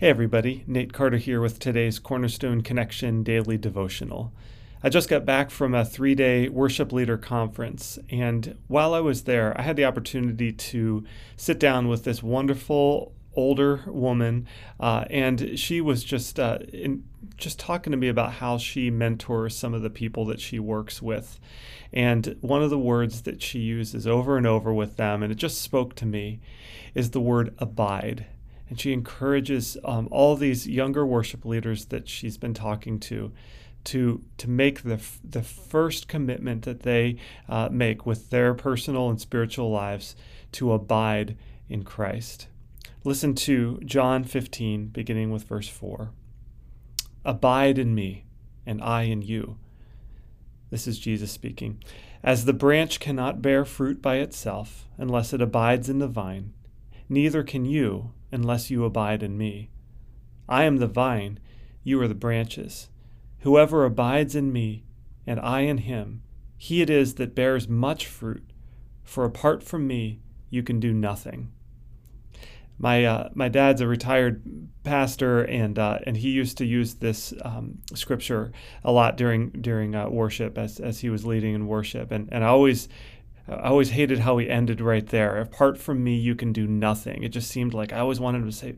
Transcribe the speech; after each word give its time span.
Hey, 0.00 0.10
everybody. 0.10 0.62
Nate 0.68 0.92
Carter 0.92 1.16
here 1.16 1.40
with 1.40 1.58
today's 1.58 1.98
Cornerstone 1.98 2.60
Connection 2.60 3.24
Daily 3.24 3.58
Devotional. 3.58 4.32
I 4.80 4.90
just 4.90 5.08
got 5.08 5.24
back 5.24 5.50
from 5.50 5.74
a 5.74 5.84
three 5.84 6.14
day 6.14 6.48
worship 6.48 6.92
leader 6.92 7.18
conference, 7.18 7.98
and 8.08 8.56
while 8.68 8.94
I 8.94 9.00
was 9.00 9.24
there, 9.24 9.58
I 9.58 9.62
had 9.62 9.74
the 9.74 9.86
opportunity 9.86 10.52
to 10.52 11.04
sit 11.36 11.58
down 11.58 11.88
with 11.88 12.04
this 12.04 12.22
wonderful 12.22 13.12
older 13.34 13.82
woman, 13.88 14.46
uh, 14.78 15.04
and 15.10 15.58
she 15.58 15.80
was 15.80 16.04
just 16.04 16.38
uh, 16.38 16.58
in, 16.72 17.02
just 17.36 17.58
talking 17.58 17.90
to 17.90 17.96
me 17.96 18.06
about 18.06 18.34
how 18.34 18.56
she 18.56 18.92
mentors 18.92 19.56
some 19.56 19.74
of 19.74 19.82
the 19.82 19.90
people 19.90 20.24
that 20.26 20.40
she 20.40 20.60
works 20.60 21.02
with. 21.02 21.40
And 21.92 22.36
one 22.40 22.62
of 22.62 22.70
the 22.70 22.78
words 22.78 23.22
that 23.22 23.42
she 23.42 23.58
uses 23.58 24.06
over 24.06 24.36
and 24.36 24.46
over 24.46 24.72
with 24.72 24.96
them, 24.96 25.24
and 25.24 25.32
it 25.32 25.38
just 25.38 25.60
spoke 25.60 25.96
to 25.96 26.06
me, 26.06 26.38
is 26.94 27.10
the 27.10 27.20
word 27.20 27.52
abide 27.58 28.26
and 28.68 28.78
she 28.78 28.92
encourages 28.92 29.76
um, 29.84 30.08
all 30.10 30.36
these 30.36 30.66
younger 30.66 31.06
worship 31.06 31.44
leaders 31.44 31.86
that 31.86 32.08
she's 32.08 32.36
been 32.36 32.54
talking 32.54 32.98
to 33.00 33.32
to 33.84 34.22
to 34.36 34.50
make 34.50 34.82
the 34.82 35.00
the 35.24 35.42
first 35.42 36.08
commitment 36.08 36.62
that 36.62 36.82
they 36.82 37.16
uh, 37.48 37.68
make 37.70 38.04
with 38.04 38.30
their 38.30 38.52
personal 38.54 39.08
and 39.08 39.20
spiritual 39.20 39.70
lives 39.70 40.14
to 40.52 40.72
abide 40.72 41.36
in 41.68 41.84
Christ. 41.84 42.48
Listen 43.04 43.34
to 43.34 43.80
John 43.84 44.24
15, 44.24 44.88
beginning 44.88 45.30
with 45.30 45.44
verse 45.44 45.68
4. 45.68 46.10
Abide 47.24 47.78
in 47.78 47.94
me, 47.94 48.24
and 48.66 48.82
I 48.82 49.02
in 49.02 49.22
you. 49.22 49.56
This 50.70 50.86
is 50.86 50.98
Jesus 50.98 51.30
speaking. 51.30 51.82
As 52.22 52.44
the 52.44 52.52
branch 52.52 53.00
cannot 53.00 53.40
bear 53.40 53.64
fruit 53.64 54.02
by 54.02 54.16
itself 54.16 54.86
unless 54.98 55.32
it 55.32 55.40
abides 55.40 55.88
in 55.88 56.00
the 56.00 56.08
vine, 56.08 56.52
neither 57.08 57.42
can 57.42 57.64
you 57.64 58.12
unless 58.30 58.70
you 58.70 58.84
abide 58.84 59.22
in 59.22 59.36
me. 59.36 59.70
I 60.48 60.64
am 60.64 60.76
the 60.78 60.86
vine, 60.86 61.38
you 61.82 62.00
are 62.00 62.08
the 62.08 62.14
branches. 62.14 62.90
Whoever 63.40 63.84
abides 63.84 64.34
in 64.34 64.52
me, 64.52 64.84
and 65.26 65.38
I 65.40 65.60
in 65.60 65.78
him, 65.78 66.22
he 66.56 66.82
it 66.82 66.90
is 66.90 67.14
that 67.14 67.34
bears 67.34 67.68
much 67.68 68.06
fruit, 68.06 68.50
for 69.02 69.24
apart 69.24 69.62
from 69.62 69.86
me 69.86 70.20
you 70.50 70.62
can 70.62 70.80
do 70.80 70.92
nothing. 70.92 71.52
My 72.80 73.04
uh, 73.04 73.30
my 73.34 73.48
dad's 73.48 73.80
a 73.80 73.88
retired 73.88 74.42
pastor, 74.84 75.42
and 75.42 75.78
uh, 75.78 75.98
and 76.06 76.16
he 76.16 76.30
used 76.30 76.58
to 76.58 76.64
use 76.64 76.94
this 76.94 77.34
um, 77.42 77.78
scripture 77.94 78.52
a 78.84 78.92
lot 78.92 79.16
during 79.16 79.50
during 79.50 79.94
uh, 79.96 80.08
worship 80.08 80.56
as 80.56 80.78
as 80.78 81.00
he 81.00 81.10
was 81.10 81.26
leading 81.26 81.54
in 81.54 81.66
worship, 81.66 82.12
and 82.12 82.28
and 82.30 82.44
I 82.44 82.48
always 82.48 82.88
I 83.48 83.68
always 83.68 83.90
hated 83.90 84.20
how 84.20 84.36
he 84.38 84.48
ended 84.48 84.80
right 84.80 85.06
there. 85.06 85.38
Apart 85.38 85.78
from 85.78 86.04
me, 86.04 86.16
you 86.16 86.34
can 86.34 86.52
do 86.52 86.66
nothing. 86.66 87.22
It 87.22 87.30
just 87.30 87.50
seemed 87.50 87.72
like 87.72 87.92
I 87.92 87.98
always 88.00 88.20
wanted 88.20 88.44
to 88.44 88.52
say, 88.52 88.76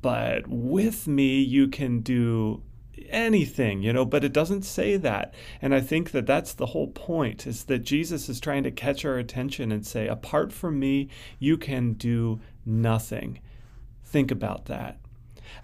but 0.00 0.46
with 0.48 1.06
me, 1.06 1.40
you 1.40 1.68
can 1.68 2.00
do 2.00 2.62
anything, 3.08 3.82
you 3.82 3.92
know, 3.92 4.04
but 4.04 4.24
it 4.24 4.32
doesn't 4.32 4.62
say 4.62 4.96
that. 4.96 5.34
And 5.60 5.74
I 5.74 5.80
think 5.80 6.10
that 6.12 6.26
that's 6.26 6.52
the 6.52 6.66
whole 6.66 6.88
point 6.88 7.46
is 7.46 7.64
that 7.64 7.80
Jesus 7.80 8.28
is 8.28 8.40
trying 8.40 8.62
to 8.64 8.70
catch 8.70 9.04
our 9.04 9.18
attention 9.18 9.72
and 9.72 9.86
say, 9.86 10.06
apart 10.06 10.52
from 10.52 10.78
me, 10.78 11.08
you 11.38 11.56
can 11.56 11.94
do 11.94 12.40
nothing. 12.64 13.40
Think 14.04 14.30
about 14.30 14.66
that. 14.66 14.98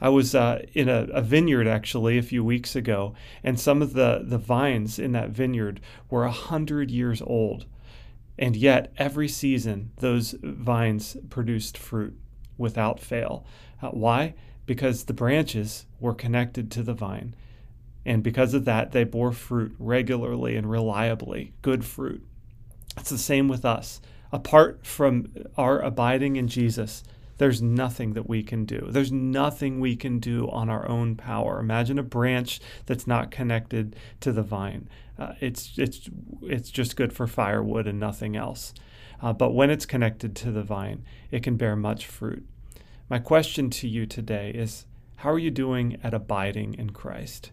I 0.01 0.09
was 0.09 0.35
uh, 0.35 0.65
in 0.75 0.89
a, 0.89 1.07
a, 1.13 1.23
vineyard 1.23 1.67
actually 1.67 2.19
a 2.19 2.23
few 2.23 2.45
weeks 2.45 2.77
ago, 2.77 3.15
and 3.43 3.59
some 3.59 3.81
of 3.81 3.95
the, 3.95 4.23
the 4.25 4.39
vines 4.39 4.99
in 4.99 5.13
that 5.13 5.31
vineyard 5.31 5.81
were 6.11 6.25
a 6.25 6.31
hundred 6.31 6.91
years 6.91 7.23
old. 7.23 7.67
And 8.39 8.55
yet, 8.55 8.93
every 8.97 9.29
season, 9.29 9.91
those 9.99 10.37
vines 10.43 11.17
produced 11.29 11.77
fruit 11.77 12.17
without 12.57 13.01
fail. 13.01 13.45
Uh, 13.83 13.89
why? 13.89 14.35
Because 14.65 15.05
the 15.05 15.13
branches 15.13 15.87
were 15.99 16.15
connected 16.15 16.71
to 16.73 16.83
the 16.83 16.95
vine. 16.95 17.35
And 18.05 18.23
because 18.23 18.55
of 18.55 18.65
that, 18.65 18.93
they 18.93 19.05
bore 19.05 19.33
fruit 19.33 19.75
regularly 19.79 20.57
and 20.57 20.71
reliably, 20.71 21.53
good 21.63 21.85
fruit. 21.85 22.25
It's 22.97 23.11
the 23.11 23.19
same 23.19 23.49
with 23.49 23.65
us. 23.65 24.01
Apart 24.33 24.87
from 24.87 25.33
our 25.57 25.81
abiding 25.81 26.37
in 26.37 26.49
Jesus, 26.49 27.03
there's 27.39 27.63
nothing 27.63 28.13
that 28.15 28.29
we 28.29 28.43
can 28.43 28.65
do. 28.65 28.89
There's 28.91 29.13
nothing 29.13 29.81
we 29.81 29.97
can 29.97 30.19
do 30.19 30.49
on 30.51 30.69
our 30.69 30.89
own 30.89 31.17
power. 31.17 31.59
Imagine 31.59 31.99
a 31.99 32.03
branch 32.03 32.61
that's 32.87 33.07
not 33.07 33.31
connected 33.31 33.97
to 34.21 34.33
the 34.33 34.43
vine. 34.43 34.89
Uh, 35.19 35.35
it's 35.41 35.79
it's 35.79 36.09
it's 36.43 36.71
just 36.71 36.97
good 36.97 37.13
for 37.13 37.27
firewood 37.27 37.87
and 37.87 37.99
nothing 37.99 38.37
else. 38.37 38.75
Uh, 39.21 39.33
but 39.33 39.53
when 39.53 39.71
it's 39.71 39.87
connected 39.87 40.37
to 40.37 40.53
the 40.53 40.63
vine, 40.63 41.05
it 41.31 41.43
can 41.43 41.57
bear 41.57 41.75
much 41.75 42.07
fruit. 42.07 42.47
My 43.09 43.19
question 43.19 43.71
to 43.71 43.89
you 43.89 44.07
today 44.07 44.51
is: 44.51 44.87
How 45.17 45.31
are 45.31 45.39
you 45.39 45.51
doing 45.51 45.99
at 46.03 46.15
abiding 46.15 46.75
in 46.75 46.91
Christ? 46.91 47.53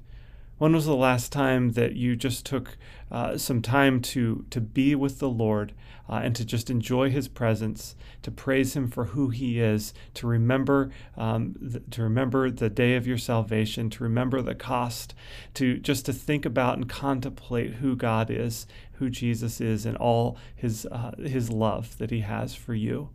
When 0.58 0.72
was 0.72 0.86
the 0.86 0.96
last 0.96 1.34
time 1.34 1.72
that 1.72 1.98
you 1.98 2.16
just 2.16 2.46
took 2.46 2.78
uh, 3.12 3.38
some 3.38 3.62
time 3.62 4.02
to, 4.02 4.46
to 4.52 4.62
be 4.62 4.96
with 4.96 5.20
the 5.20 5.30
Lord 5.30 5.74
uh, 6.10 6.22
and 6.24 6.34
to 6.38 6.46
just 6.46 6.70
enjoy 6.70 7.10
His 7.10 7.28
presence, 7.28 7.96
to 8.22 8.32
praise 8.32 8.74
Him 8.74 8.90
for 8.90 9.06
who 9.06 9.30
He 9.30 9.60
is, 9.60 9.94
to 10.14 10.28
remember 10.28 10.92
um, 11.18 11.56
th- 11.60 11.84
to 11.92 12.04
remember 12.04 12.50
the 12.50 12.70
day 12.70 12.96
of 12.96 13.06
your 13.06 13.18
salvation, 13.18 13.90
to 13.92 14.04
remember 14.04 14.42
the 14.42 14.56
cost, 14.56 15.14
to 15.56 15.78
just 15.78 16.06
to 16.06 16.14
think 16.14 16.46
about 16.46 16.78
and 16.78 16.88
contemplate 16.88 17.74
who 17.76 17.98
God 17.98 18.30
is, 18.32 18.66
who 18.94 19.10
Jesus 19.10 19.60
is, 19.60 19.86
and 19.86 19.98
all 19.98 20.38
His 20.56 20.86
uh, 20.90 21.12
His 21.18 21.50
love 21.50 21.98
that 21.98 22.12
He 22.12 22.22
has 22.22 22.56
for 22.56 22.74
you? 22.74 23.10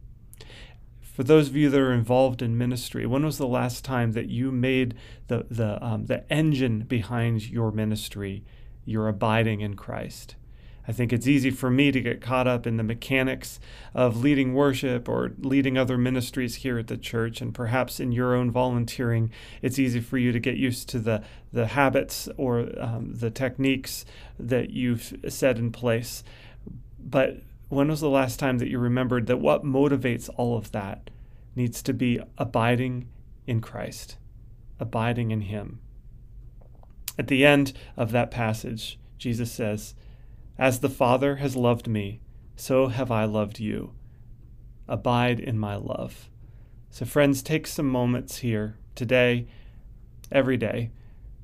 For 1.12 1.24
those 1.24 1.48
of 1.48 1.56
you 1.56 1.68
that 1.70 1.80
are 1.80 1.92
involved 1.92 2.40
in 2.40 2.56
ministry, 2.56 3.04
when 3.06 3.24
was 3.24 3.38
the 3.38 3.46
last 3.46 3.84
time 3.84 4.12
that 4.12 4.28
you 4.28 4.52
made 4.52 4.94
the 5.28 5.46
the 5.50 5.84
um, 5.84 6.06
the 6.06 6.30
engine 6.32 6.80
behind 6.80 7.48
your 7.48 7.72
ministry 7.72 8.44
your 8.84 9.08
abiding 9.08 9.60
in 9.60 9.74
Christ? 9.74 10.36
I 10.88 10.92
think 10.92 11.12
it's 11.12 11.26
easy 11.26 11.50
for 11.50 11.70
me 11.70 11.92
to 11.92 12.00
get 12.00 12.20
caught 12.20 12.48
up 12.48 12.66
in 12.66 12.76
the 12.76 12.82
mechanics 12.82 13.60
of 13.94 14.22
leading 14.22 14.54
worship 14.54 15.08
or 15.08 15.32
leading 15.38 15.76
other 15.76 15.98
ministries 15.98 16.56
here 16.56 16.78
at 16.78 16.88
the 16.88 16.96
church, 16.96 17.40
and 17.40 17.54
perhaps 17.54 18.00
in 18.00 18.12
your 18.12 18.34
own 18.34 18.50
volunteering, 18.50 19.30
it's 19.62 19.78
easy 19.78 20.00
for 20.00 20.16
you 20.18 20.32
to 20.32 20.40
get 20.40 20.56
used 20.56 20.88
to 20.88 20.98
the 20.98 21.22
the 21.52 21.66
habits 21.66 22.28
or 22.36 22.68
um, 22.80 23.14
the 23.14 23.30
techniques 23.30 24.04
that 24.38 24.70
you've 24.70 25.14
set 25.28 25.58
in 25.58 25.70
place. 25.70 26.24
But 26.98 27.38
when 27.70 27.88
was 27.88 28.00
the 28.00 28.10
last 28.10 28.40
time 28.40 28.58
that 28.58 28.68
you 28.68 28.78
remembered 28.78 29.28
that 29.28 29.40
what 29.40 29.64
motivates 29.64 30.28
all 30.36 30.56
of 30.56 30.72
that 30.72 31.08
needs 31.54 31.82
to 31.84 31.92
be 31.92 32.20
abiding 32.36 33.08
in 33.46 33.60
Christ, 33.60 34.16
abiding 34.80 35.30
in 35.30 35.42
Him? 35.42 35.80
At 37.16 37.28
the 37.28 37.46
end 37.46 37.72
of 37.96 38.10
that 38.10 38.32
passage, 38.32 38.98
Jesus 39.18 39.52
says, 39.52 39.94
As 40.58 40.80
the 40.80 40.88
Father 40.88 41.36
has 41.36 41.54
loved 41.54 41.86
me, 41.86 42.20
so 42.56 42.88
have 42.88 43.12
I 43.12 43.24
loved 43.24 43.60
you. 43.60 43.92
Abide 44.88 45.38
in 45.38 45.56
my 45.56 45.76
love. 45.76 46.28
So, 46.90 47.04
friends, 47.06 47.40
take 47.40 47.68
some 47.68 47.88
moments 47.88 48.38
here 48.38 48.78
today, 48.96 49.46
every 50.32 50.56
day, 50.56 50.90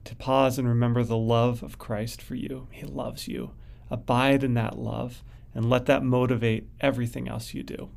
to 0.04 0.16
pause 0.16 0.58
and 0.58 0.66
remember 0.66 1.04
the 1.04 1.16
love 1.16 1.62
of 1.62 1.78
Christ 1.78 2.20
for 2.20 2.34
you. 2.34 2.66
He 2.72 2.84
loves 2.84 3.28
you. 3.28 3.52
Abide 3.90 4.44
in 4.44 4.54
that 4.54 4.78
love 4.78 5.22
and 5.54 5.70
let 5.70 5.86
that 5.86 6.02
motivate 6.02 6.68
everything 6.80 7.28
else 7.28 7.54
you 7.54 7.62
do. 7.62 7.90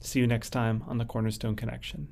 See 0.00 0.20
you 0.20 0.26
next 0.26 0.50
time 0.50 0.82
on 0.86 0.98
the 0.98 1.04
Cornerstone 1.04 1.56
Connection. 1.56 2.08